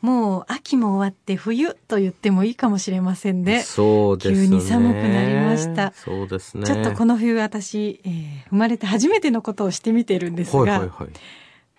[0.00, 3.62] もう秋も終わって冬と言ってもいいかもしれませんね。
[3.62, 4.46] そうですね。
[4.48, 5.92] 急に寒くなりました。
[5.92, 6.64] そうですね。
[6.64, 11.08] ちょっとこの冬私、えー、生まれて初めてのことをしてみてるんですが、はいはいはい、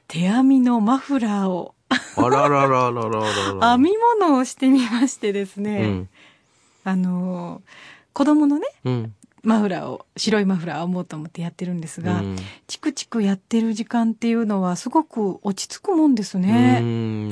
[0.08, 3.20] 手編みのマフラーをあららららら
[3.60, 6.10] ら編み物をしてみましてですね、うん、
[6.84, 7.62] あの
[8.13, 12.35] 子供のね、うん、マフラーを白いマフラーを編もうと思ってやってるんですが、うん、
[12.67, 16.81] チクチクやってる時間っていうのはすごく落ち着くもんですね。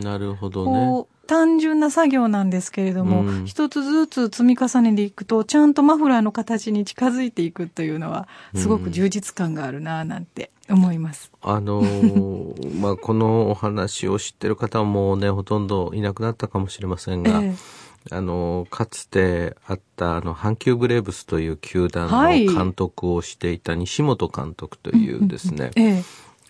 [0.02, 1.18] なるほどね。
[1.28, 11.32] 単純な作業なんですけれども、うん、一つずつ積み重ねていくとちゃんとマフラーの形に近づいていくというのはすごく充実感があるななんて思います。
[11.44, 17.32] うん、あのー、 まあこのお話を知ってる方もねほとんどいなくなったかもしれませんが。
[17.44, 26.04] えーあの、かつてあったあの、阪急ブレーブスという球団の監督をしていた西本監督というですね、はいええ、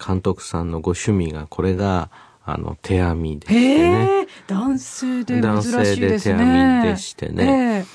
[0.05, 2.09] 監督さんのご趣味が、これが、
[2.45, 4.27] あの、手編みでしてね。
[4.47, 5.41] 男性で珍しいですね。
[5.41, 7.85] 男性で手編みでしてね。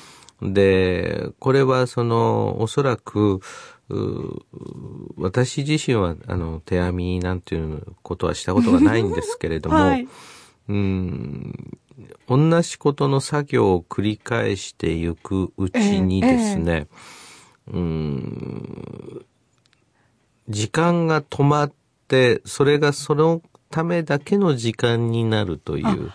[0.43, 3.41] え、で、これはその、おそらく、
[5.17, 10.09] 私自身はあの手編みなんていうことはしたことがないんですけれども、 はい、
[10.69, 11.79] うん
[12.29, 16.87] 同じことの作業を繰り返していくうちにですね、えー
[17.69, 19.27] えー、うん
[20.49, 21.73] 時間が止まっ
[22.09, 26.13] て、それがそのためだけの時間になるという、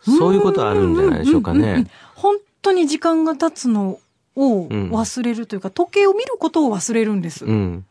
[0.00, 1.86] そういうことあるんじゃないでしょうかね。
[2.14, 4.00] 本当に時間が経つの
[4.36, 7.44] を忘れるというか、うん、時計を見ることを忘れるんです。
[7.44, 7.84] うん。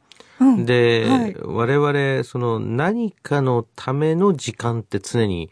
[0.65, 5.49] で、はい、我々、その何かのための時間って常に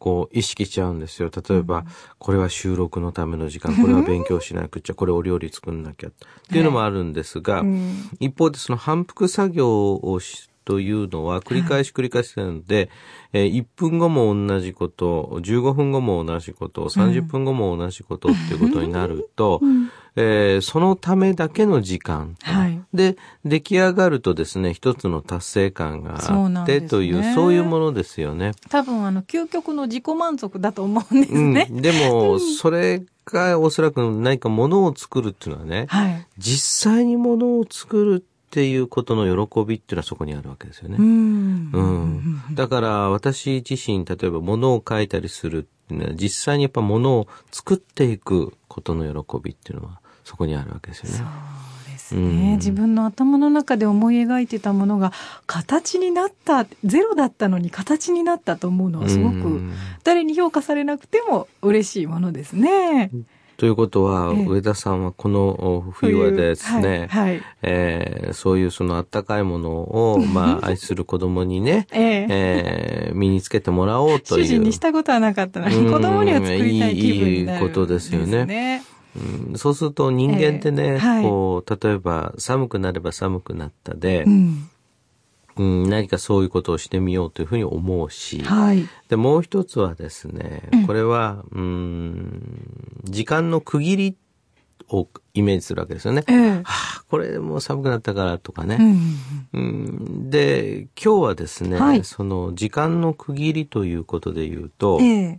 [0.00, 1.30] こう意識しちゃうんですよ。
[1.30, 1.84] 例えば、
[2.18, 6.12] これは収録のための時間、これは勉強しなくちゃ、これお料理作んなきゃっ
[6.50, 7.62] ていうのもあるんですが、
[8.18, 12.90] 一方でその反復作業をしというのは繰り返し繰り返しなので、
[13.32, 28.52] えー、1分後も同じこと、15分後も同じこと、30分後も同じことっていうことになると、うん、えー、そのためだけの時間、はい、で、出来上がるとですね、一つの達成感があってという、そうね、そういうものですよね。
[28.68, 31.68] 多分、あの、究極の自己満足だと思うんですね。
[31.70, 40.96] うん、でも、それがおそらく何かものを作るっていうのはね、はい、実際にものを作るっていうことの喜びっていうのはそこにあるわけですよね。
[40.98, 41.80] うん,、う
[42.50, 42.54] ん。
[42.56, 51.16] だから私自身、例えば物を書いたりするっていうのは、実際にやっぱ物を作っていくことの喜びっていうのはそこにあるわけですよね。
[51.18, 55.12] そうですね、うん、自分の頭の中で思い描いてたものが
[55.46, 59.62] 形になったゼロだったのに形になったと思うのはすごく
[60.02, 63.10] 誰に評価されなくても嬉しいものですね。
[63.14, 63.26] うん
[63.60, 73.10] ということは、え上田さんはこの冬はですね、はいはい、えー、そういうそのあったかいものを、 まあ、愛する子供にね、ええ。
[73.12, 74.44] ー、身につけてもらおうという。
[74.46, 78.82] 主人にしたことはなかったのに、子供には作りたい気分になる、いいことですよね。
[79.14, 84.70] うん、そうすると人間ってね、えーはい、こう、例えば寒くなれば寒くなったで、うん
[85.56, 94.16] うん、何かそういうことをしてみようというふうに思うし、はい、でもう一つはですね、これは、うん、時間の区切り
[94.88, 96.24] をイメージするわけですよね。
[96.28, 98.78] えー、はあ、これもう寒くなったからとかね。
[99.52, 99.62] うん、う
[100.26, 105.38] ん、で、今日はですね、はい、その時間の区切りということで言うと、えー、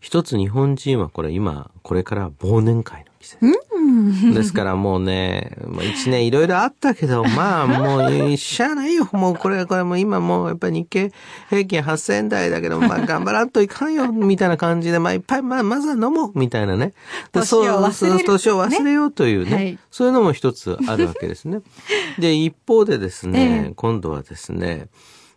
[0.00, 3.04] 一つ日本人はこれ今、これから忘年会
[3.40, 3.56] の季節。
[4.34, 5.56] ですからもうね、
[5.94, 9.08] 一年いろいろあったけど、まあもう、しゃあないよ。
[9.12, 11.12] もうこれ、これも今もうやっぱり日経
[11.50, 16.92] 平均8000円台だけど、まあ頑張らんといかんよ、みたいな感じで、まあいっぱい、まあまずは飲もう、みたいなね。
[17.32, 18.24] 年を忘れる。
[18.24, 19.54] 年を忘れようというね。
[19.54, 21.60] はい、そういうのも一つあるわけですね。
[22.18, 24.88] で、一方でですね、えー、今度はですね、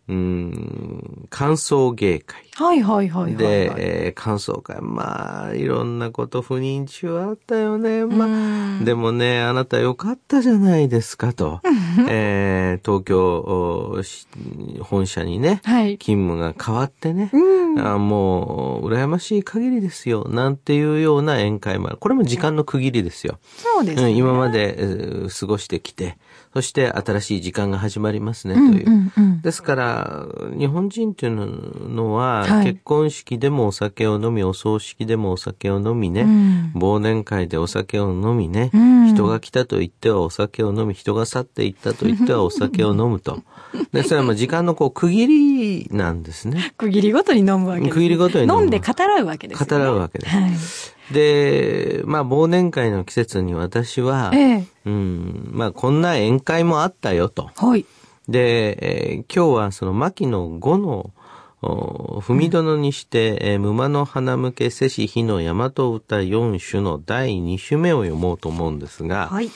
[0.09, 2.43] うん、感想芸会。
[2.55, 4.81] はいはいはいはい、はい、で、えー、感想会。
[4.81, 8.05] まあ、いろんなこと、不妊中あったよね。
[8.05, 11.61] まあ、でもね、あなたよかったじゃないですかと。
[12.09, 14.01] えー、東京
[14.81, 17.31] 本社にね、はい、勤務が変わってね、
[17.77, 20.27] あもう、羨ましい限りですよ。
[20.27, 21.97] なんていうような宴会もある。
[21.97, 23.37] これも時間の区切りですよ。
[23.57, 24.09] そうですね。
[24.09, 26.17] 今まで、えー、過ごしてきて、
[26.53, 28.87] そして新しい時間が始まりますねという。
[28.87, 30.25] うんうんうん、ですから、
[30.57, 43.43] 日本人っていうのは、はい、結婚式でもお酒を飲み、お葬式でもお酒を飲みね、うん、忘年会でお酒を飲みね、うん、人が来たと言ってはお酒を飲み、人が去っていったと言ってはお酒を飲むと。
[43.93, 46.73] で、それはもう時間のこう区切りなんですね。
[46.77, 47.93] 区切りごとに飲むわけです、ね。
[47.93, 50.35] 区切りごとに飲んで語らうわけです、ね、語らうわけです。
[50.35, 50.51] はい
[51.11, 57.49] で、まあ忘年会の季節に私は、ええ、うん、まあこんな宴会もあったよと。
[57.55, 57.85] はい。
[58.27, 61.11] で、えー、今日はその牧野五の
[61.61, 69.49] 踏み殿にして、えー、馬の花向け瀬氏火の大和歌四種の第二種目を読もうと思うんですが、はい、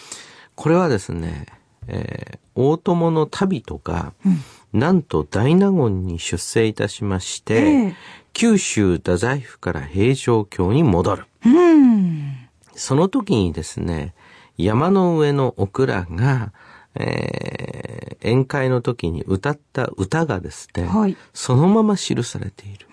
[0.56, 1.46] これはですね、
[1.88, 4.30] えー、大友の旅とか、う
[4.78, 7.96] ん、なんと大納言に出世いたしまして、えー、
[8.34, 11.26] 九州太宰府から平城京に戻る。
[11.46, 12.36] うん、
[12.76, 14.14] その時にですね、
[14.58, 16.52] 山の上のオクラが、
[16.96, 22.88] えー、宴会の時に歌った歌がですね、はい、そのまま記されている。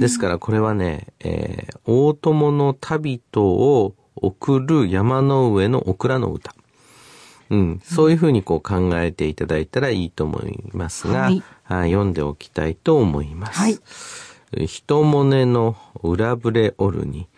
[0.00, 6.54] ですからこれはね、えー、大友の旅人を送る山の上のオクラの歌。
[7.50, 11.42] うん、そういうふうにこう考えていただいたらいいと思いますが、はい、
[11.90, 13.58] 読んでおきたいと思います。
[13.58, 13.78] はい。
[14.66, 17.28] 人もねの裏ぶれおるに、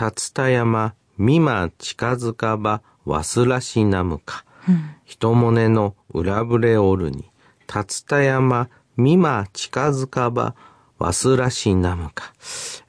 [0.00, 4.44] 竜田山、美馬近づかば、わすらしなむか。
[4.68, 7.30] うん、人もねの裏ぶれおるに、
[7.72, 10.54] 竜田山、美馬近づかば、
[10.98, 12.32] わすらしなむか。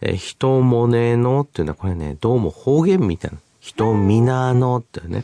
[0.02, 3.38] え、人もねのっていうのはこれね、どうも方言みたいな。
[3.60, 5.24] 人みなのってね。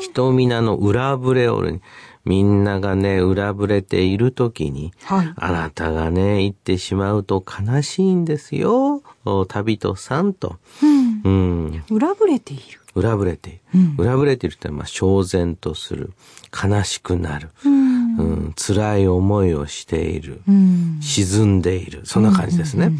[0.00, 1.80] 人みなの裏ぶれおるに。
[2.24, 9.02] みんながね、裏ぶれている時に、はい、あなたがね、行ってしまうと悲しいんですよ。
[9.48, 10.56] 旅人さんと。
[10.82, 11.02] うん。
[11.24, 12.80] うん、裏ぶれている。
[12.94, 13.60] 裏ぶれている。
[13.74, 16.12] うん、裏ぶれているってのは、まあ、焦然とする。
[16.52, 17.50] 悲しくなる。
[17.64, 20.42] うん、うん、辛い思いをしている。
[20.46, 22.02] うん、沈んでいる。
[22.04, 22.92] そんな感じですね。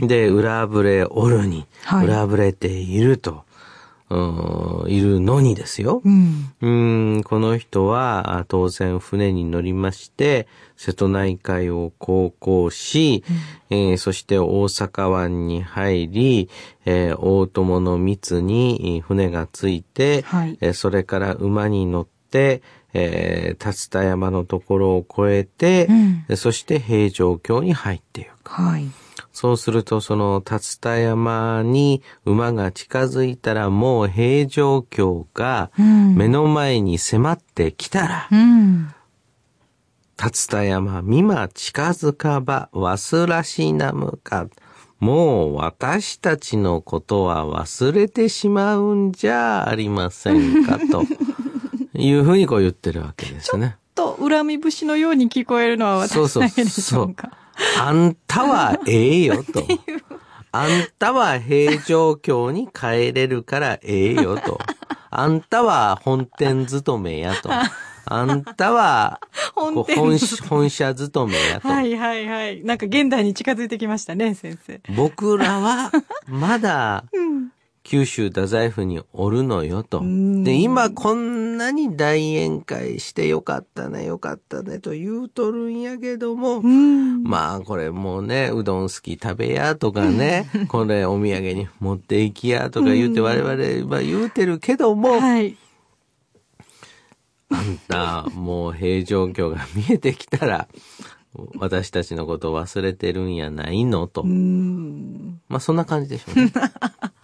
[0.00, 3.44] で、裏ぶれおるに、はい、裏ぶれていると。
[4.88, 6.02] いるのにですよ。
[6.04, 10.46] うん、うんこの人は当然船に乗りまして、
[10.76, 13.24] 瀬戸内海を航行し、
[13.70, 16.48] うん、えー、そして大阪湾に入り、
[16.84, 22.62] えー、大友の密に船がついて、はい、えー、それから馬に乗って、
[22.92, 25.86] えー、竜田山のところを越えて、
[26.28, 28.50] うん、そして平城京に入っていく。
[28.50, 29.03] はい
[29.34, 38.94] そうすると、その、竜田山に馬が近づいたら、もう平城京が目の前に迫ってきたら、うん、
[40.22, 44.46] 竜田山、美馬近づかば、忘らしなむか。
[45.00, 51.02] もう私たちのことは忘れてしまうんじゃありませんか、と
[51.92, 53.78] いうふうにこう言ってるわけですね。
[53.96, 57.22] ちょっと恨み節のように聞こえるのは私だけでしょうか。
[57.22, 57.43] そうそうそう
[57.80, 59.66] あんたはええよと。
[60.52, 64.58] あんたは平城京に帰れるからええよと。
[65.10, 67.50] あんたは本店勤めやと。
[68.06, 69.20] あんたは
[69.54, 71.68] 本本社勤めやと。
[71.68, 72.62] はいはいはい。
[72.64, 74.80] なんか現代に近づいてきましたね、先生。
[74.94, 75.90] 僕らは
[76.28, 77.04] まだ
[77.84, 80.00] 九州太宰府におるのよと。
[80.42, 95.54] で、今こんなに大宴会してよかったね、よかったねと言うとるんやけども、まあこれもうね、うどん好き食べやとかね、 これお土産に持っていきやとか言うて我々は言うてるけども、はい、
[97.50, 100.68] あんた、もう平城京が見えてきたら、
[101.58, 104.24] 私たちのことを忘れてるんやないのと。
[104.24, 106.52] まあそんな感じでしょうね。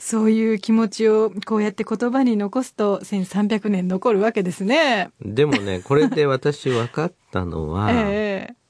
[0.00, 5.10] そういう気持ちをこうやって言葉に残すと1300年残るわけですね。
[5.20, 8.66] でもね、これで私分かったのは、 えー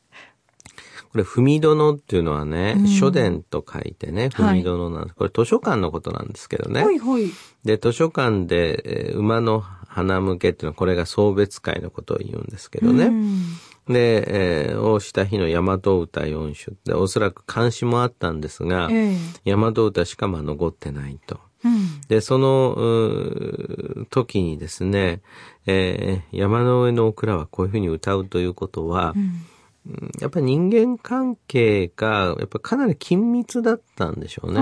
[1.17, 6.85] これ、踏み殿っていうのはね、うん、書殿と書いてね、踏み殿なんです、はい、これ図書館のことなんですけどね。
[6.85, 7.31] はいはい。
[7.65, 13.07] で、図書館で、えー、馬の花向けっていうのは、これが送別会のことを言うんですけどね。
[13.07, 13.43] うん
[13.89, 21.39] で、えー、大下日の大和歌四種で、おそらく監視もあったんですが、えー、大和歌しかまあ残ってないと。
[21.65, 22.77] うん、で、その、
[24.11, 25.23] 時にですね、
[25.67, 34.61] えー、山の上のオクラはこういうふうに歌うということは、うん、やっぱり人間関係が、やっぱかなり緊密だったんでしょうね。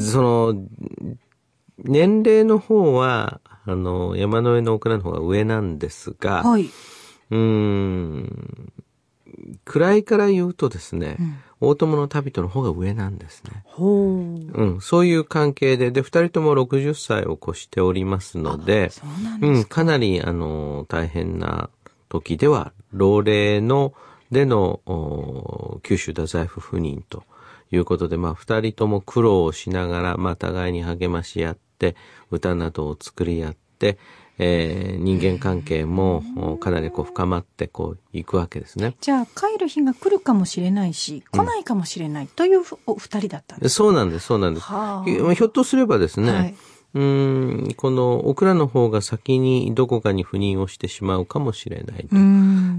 [0.00, 0.54] その、
[1.78, 6.70] 年齢の方は、あの、山の上のオクラの方が上なんですが、はい
[7.30, 8.72] うん、
[9.64, 13.64] 位から言うとですね、うん、大友の旅人の方が上なんですね。
[13.78, 14.64] う。
[14.76, 18.90] ん、そういう関係で、で、二人とも60歳を越しておりますので、
[19.40, 19.84] うん、か。
[19.84, 21.70] なり、あの、大変な
[22.08, 23.94] 時では、老齢の、
[24.30, 27.24] での、九州太宰府赴任と
[27.70, 31.96] いうことで、まあ、二人とも苦労をしながら、まあ、互いに励まし合って、
[32.30, 33.98] 歌などを作り合って、
[34.38, 38.96] えー、人間関係もかなりこう深まってこういくわけですね。
[39.00, 44.66] じゃあ帰る日が来るかもしれないし、来ないかもしれないというお二人だったんです、そうなんです、そうなんです。
[44.66, 46.54] ひょっとすればですね、はい、
[46.94, 52.08] うんこのオクラの方が先にどこかに赴任をしてしまうかもしれない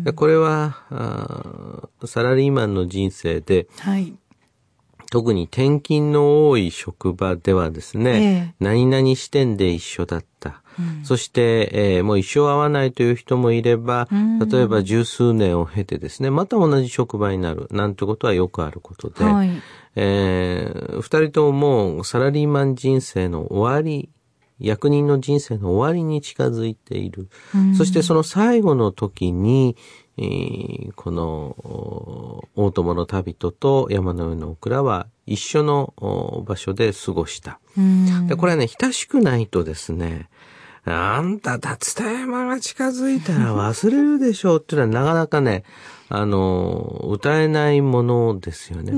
[0.05, 0.13] と。
[0.13, 4.13] これはサラリーマンの人生で、はい、
[5.11, 10.61] 特に転勤の多い職場ではですね、ええ、何々視点で一緒だった。
[10.79, 14.07] うん、そして、えー、もう一生会わないという人もいれば、
[14.51, 19.51] 例えば十数年を経てですね、また同じ職場になる、なんてことはよくあることで、はい、
[19.95, 24.09] えー、二人とももうサラリーマン人生の終わり、
[24.59, 27.27] 役人の人生の終わりに近づいている。
[27.77, 29.75] そしてその最後の時に、
[30.17, 35.93] えー、この大友の旅人と山の上のオクラは一緒の
[36.47, 37.59] 場所で過ごした。
[38.27, 40.29] でこれはね、親しくないとですね、
[40.85, 41.61] あんた、竜
[41.95, 45.63] 田山が近づいたら忘れるでしょうっていうのはなかなかね、
[46.09, 48.93] あの、歌えないものですよね。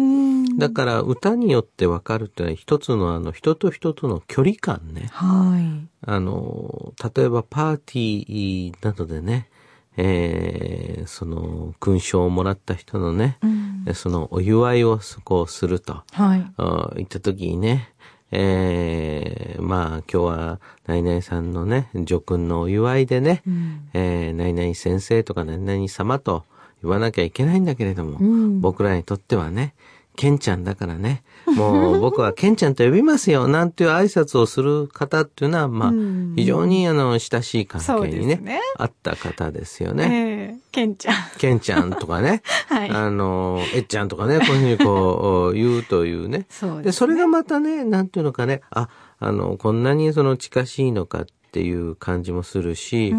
[0.58, 5.08] だから歌によってわかるってのは一つのあの人と人との距離感ね。
[5.12, 5.88] はい。
[6.06, 9.50] あの、例えばパーティーなどでね、
[9.98, 13.48] えー、その勲章をもらった人のね、う
[13.92, 16.54] ん、そのお祝いをこうすると、はい、
[16.98, 17.94] 言った時にね、
[18.32, 26.44] えー、まあ今日は何々さんのね、叙勲のお祝いでね、うん、えー、何々先生とか何々様と
[26.84, 29.74] 言わなきゃいけないんだけれども、うん、僕らにとってはね、
[30.18, 35.92] ケンちゃんだからね、もう僕はケンちゃんと呼びますよ、なんていう挨拶をする方っていうのは、まあ、
[36.36, 38.60] 非常にあの、親しい関係にね、ね。
[38.80, 40.10] あった方ですよね。
[40.12, 41.16] えー、ケンちゃん。
[41.38, 46.48] ケンちゃんとかね、 はい、あの、えっちゃんとかね、こういうふうにこう、 言うというね。
[46.50, 51.26] そうです、ね、で、それがまたね、なんていうのかね、あ、あの、こんなにその近しいのかっ
[51.58, 53.12] ていう感じもするし、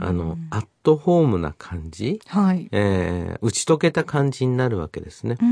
[0.00, 5.36] あの、アットホームな感じ、はい、えー、打ち解けた感じになるわけですね。
[5.40, 5.44] あ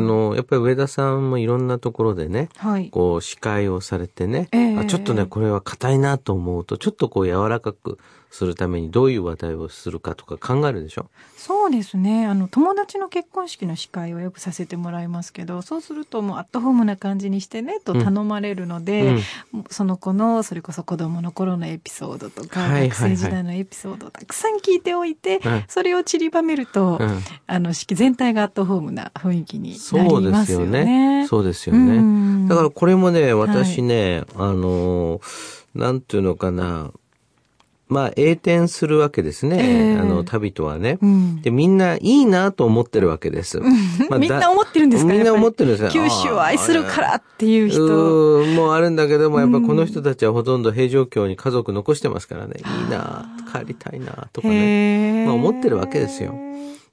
[0.00, 7.98] の、やっぱり上田さんもいろんなところでね、はい、こう司会をされてね、えー、あちょっとね、これは硬いなと思うと、ちょっとこう柔らかく
[8.30, 11.10] するためにどういう話題をするかとか考えるでしょ？
[11.36, 12.26] そうですね。
[12.26, 19.20] あの、友達の結婚式の司会はよくさせてもらいますけど、そうするともうアットホームな感じにしてね、と頼まれるので、
[19.52, 31.26] うん、その子の、それこそ子供の頃のエピソードとか、はいはいはい、学生時代のエピソードをたくさん聞いておいて、それを散りばめると、うん、あの、式全体がアットホームな雰囲気になりますよね。
[31.28, 32.00] そうですよね。
[32.00, 32.48] ね。
[32.48, 35.20] だからこれもね、私ね、はい、あの、
[35.74, 36.92] なんていうのかな、
[37.90, 39.58] まあ、栄転するわけですね。
[39.60, 43.58] えー、あの、旅とはね、うん、で、みんないいなと思ってるわけです。
[44.08, 45.90] まあ、みんな思ってるんですかみんな思ってるんですよ。
[45.90, 48.42] 九州を愛するからっていう人。
[48.42, 52.54] うもうあるんだけども、やっぱこの人たちはほとんど平城京に家族残してますからね。
[52.58, 55.24] いいな帰りたいなとかね。
[55.26, 56.32] まあ、思ってるわけですよ。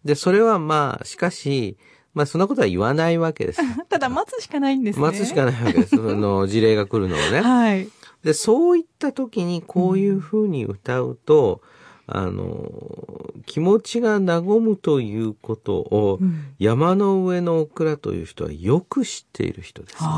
[0.03, 1.77] で、それはまあ、しかし、
[2.17, 3.61] まあ、そんなことは言わないわけです。
[3.89, 5.05] ただ、待つしかないんですね。
[5.05, 5.95] 待つしかないわけです。
[5.95, 7.41] その、事例が来るのをね。
[7.45, 7.87] はい。
[8.23, 11.61] で、そういった時にこういうふうに歌うと、
[12.07, 20.09] うん、あの、気持ちが和むということを、うん、山の上のオクラという人はよく知っている人ですね。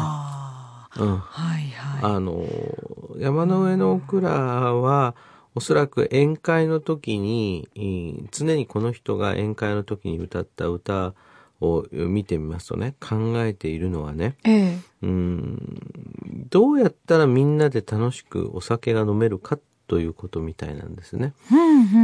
[0.98, 2.12] うん、はいはい。
[2.16, 2.46] あの、
[3.18, 5.16] 山の上のオクラは、
[5.56, 7.68] おそらく宴会の時に、
[8.32, 11.14] 常にこの人が宴会の時に歌った歌
[11.62, 15.80] を見てみますとね、考えているのはね、ええ、うん
[16.50, 21.34] どうやったらみんなで楽しくお酒が飲めるかということみたいなんですね。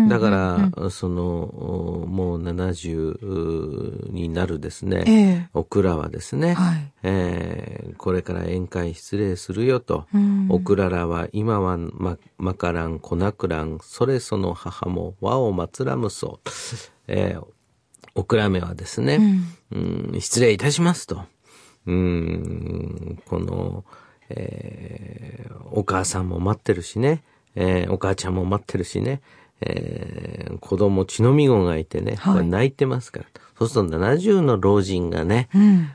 [0.10, 10.08] だから、その、もう70になるですね、ええ、オクラはですね、はい、えー、これから宴会失礼するよと、
[10.50, 16.50] オクラらは今はま、まからん、こなくらん、それその母も和をまつらむそう。
[17.08, 17.55] えー
[18.16, 19.20] オクラメはですね、
[19.72, 21.24] うん、うん失礼いたしますと。
[21.86, 23.86] うん、この、
[24.30, 29.22] えー、お母さんも待ってるしね、えー、お母ちゃんも待ってるしね、
[29.62, 33.26] えー、子供、血のみ子がいてね、はい、泣いてますから。
[33.58, 35.90] そうすると70の老人がね、うん、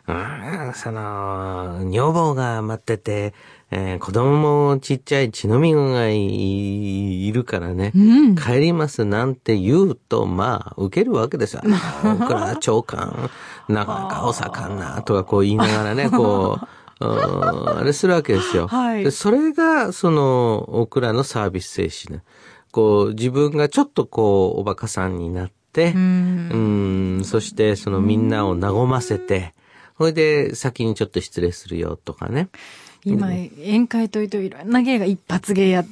[0.74, 3.34] その、女房が待ってて、
[3.70, 11.62] えー、子供もちっちゃい血のみ子がいるからね、うん、帰りますなんて言うと、まあ、受けるわけですよ。
[12.02, 13.30] 僕ら長官、
[13.68, 16.58] なかなかお盛んな、とかこう言いながらね、 こ
[16.98, 18.68] う、あれするわけですよ。
[18.68, 22.24] はい、でそれが、その、僕らのサービス精神ね。
[22.70, 29.54] こう、自分がちょっとこう、おバカさんになって、うん、ん、そしてそのみんなを和ませて、
[29.98, 32.48] それで先にちょっと失礼するよとかね。
[33.04, 35.84] 今、宴会というといろんな芸が一発芸や、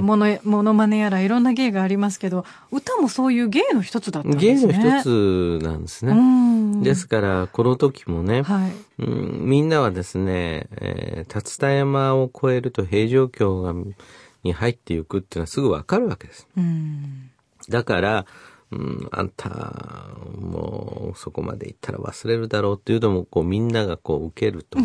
[0.00, 4.72] もの、ものまねやらいろんな芸がありますけど、歌もそういう芸の一つだったんですね。
[4.72, 6.82] 芸の一つなんですね。
[6.82, 13.74] ですから、この時もね、はいうん、みんなはですね、えー、竜田山を越えると平城京が、
[14.44, 16.46] に入っていくっていうのはすぐわかるわけです。
[17.68, 18.26] だから、
[18.70, 20.08] うん、あんた、
[20.38, 24.78] もうそこまで行ったら忘れるだろうっていうのも、こうみんながこう受けると。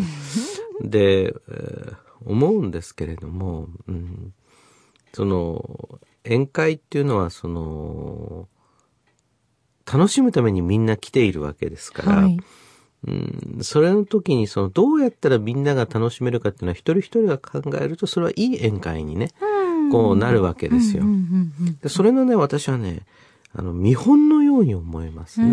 [0.82, 4.32] で、えー、思うんですけれども、うん、
[5.12, 8.48] その、宴会っていうのは、その、
[9.92, 12.38] 楽しむためにみんな来ているわけですから、はい、
[13.08, 19.30] うん、それの時にそのどうやったらみんなが楽しめるかっていうのは一人一人が考えるとそれはいい宴会にね、
[19.90, 21.04] こうなるわけですよ。
[21.82, 23.02] でそれのね、私はね、
[23.52, 25.46] あの、見本のように思いますね。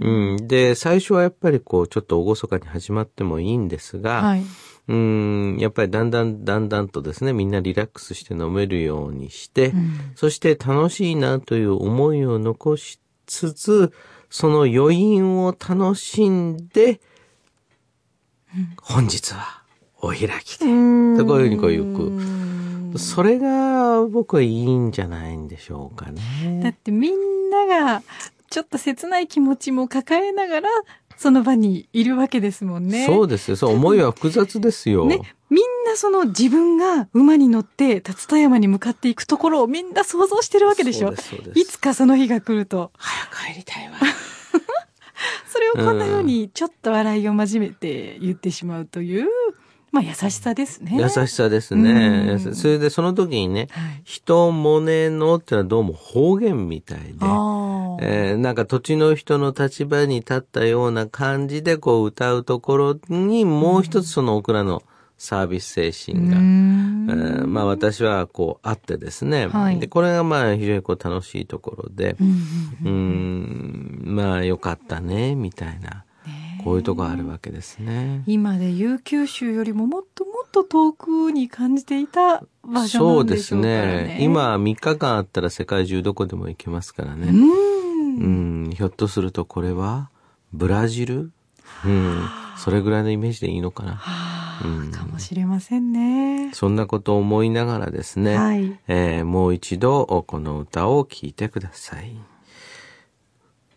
[0.00, 4.42] うん、で、最初はやっぱりこう、ちょっと厳かに始まってもいいんですが、はい、
[4.88, 13.92] うん、やっぱりだんだんだんだんとですね、みんなリラックスして飲めるようにして、うん、そして楽しいなという思いを残しつつ、
[14.28, 17.00] その余韻を楽しんで、
[18.54, 19.62] うん、本日は
[19.98, 20.66] お開きで、
[21.16, 22.63] とこういうふうにこう行く。
[22.98, 26.60] それが僕はいいんじゃないんでしょうかね。
[26.62, 28.02] だってみんなが
[28.50, 30.68] ちょっと切ない気持ちも抱えながら、
[31.16, 33.06] その場にいるわけですもんね。
[33.06, 33.56] そうですよ。
[33.56, 35.06] そう、思いは複雑ですよ。
[35.06, 35.20] ね。
[35.50, 41.12] みんなその自分が馬に乗って竜田山に向かっていくところをみんな想像してるわけでしょ。
[41.54, 42.90] いつかその日が来ると。
[42.96, 43.94] 早く帰りたいわ。
[45.46, 49.28] それをこんなようにちょっと笑いを交めて言ってしまうという、
[49.94, 50.98] まあ優しさですね。
[51.00, 52.40] 優しさですね。
[52.52, 57.04] それでその時にね、はい、人もねのってのはどうも方言みたいで、
[58.00, 64.82] えー、なんか土地の人の立場に立ったような感じでこう歌うところにもう一つそのオクラの
[65.16, 72.16] サービス精神が、えー、まあ私はこうあってですね、はい、でこれがまあ非常にこう楽しいところで、
[72.84, 76.03] うん、まあよかったねみたいな。
[76.64, 78.22] こういうとこあるわけですね。
[78.26, 84.18] 今でいう九州よりももっともっと遠くに感じていた場所なんでしょうか、ね、そうですね。
[84.20, 87.28] 今3日間あったら世界中どこでも行けますからね。
[87.28, 88.70] うん。
[88.74, 90.10] ひょっとするとこれは
[90.52, 91.32] ブラジル？
[91.84, 92.28] うん。
[92.56, 94.00] それぐらいのイメージでいいのかな。
[94.64, 96.52] うん、かもしれませんね。
[96.54, 102.16] そんなことを思いながらですね、はい、えー、もう一度この歌を聴いてください。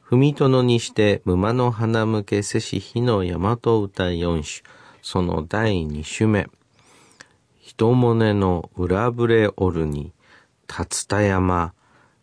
[0.09, 4.63] 踏殿にして馬の花向けせし日の大和歌四首、
[5.01, 6.47] その第二首目。
[7.59, 10.13] 人もねの裏ぶれおるに、
[10.69, 11.73] 竜田山、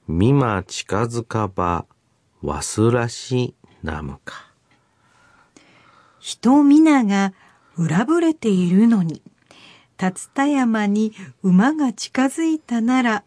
[0.08, 1.84] 美馬近づかば、
[2.40, 4.46] わすらしなむか。
[6.20, 7.34] 人皆が
[7.76, 9.20] 裏ぶれているのに、
[10.00, 13.24] 竜田山に馬が近づいたなら、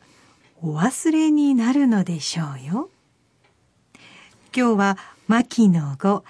[0.64, 2.90] お忘れになるのでしょうよ。
[4.56, 6.24] 今日は牧野語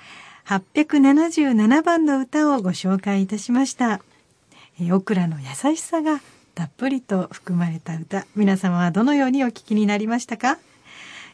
[0.45, 4.01] 877番の歌をご紹介いたしました。
[4.79, 6.21] えオクラの優しさが
[6.55, 10.57] たっぷりと含まれた歌、皆様はどのようにお聞きになりましたか？